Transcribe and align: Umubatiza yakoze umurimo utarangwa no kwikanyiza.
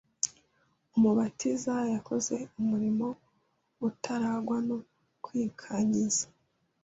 Umubatiza 0.95 1.73
yakoze 1.93 2.35
umurimo 2.59 3.07
utarangwa 3.89 4.57
no 4.67 4.77
kwikanyiza. 5.23 6.25